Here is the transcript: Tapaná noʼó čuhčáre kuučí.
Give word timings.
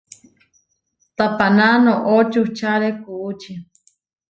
Tapaná 1.17 1.69
noʼó 1.83 2.15
čuhčáre 2.31 2.89
kuučí. 3.01 3.53